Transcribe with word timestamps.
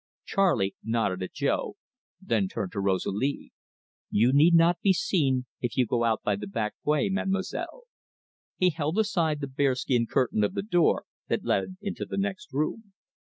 Charley 0.25 0.73
nodded 0.83 1.21
at 1.21 1.31
Jo, 1.33 1.75
then 2.19 2.47
turned 2.47 2.71
to 2.71 2.79
Rosalie. 2.79 3.53
"You 4.09 4.33
need 4.33 4.55
not 4.55 4.81
be 4.81 4.93
seen 4.93 5.45
if 5.61 5.77
you 5.77 5.85
go 5.85 6.03
out 6.03 6.23
by 6.23 6.35
the 6.37 6.47
back 6.47 6.73
way, 6.83 7.07
Mademoiselle." 7.09 7.83
He 8.57 8.71
held 8.71 8.97
aside 8.97 9.41
the 9.41 9.47
bear 9.47 9.75
skin 9.75 10.07
curtain 10.07 10.43
of 10.43 10.55
the 10.55 10.63
door 10.63 11.05
that 11.27 11.45
led 11.45 11.77
into 11.81 12.05
the 12.05 12.17
next 12.17 12.51
room. 12.51 12.93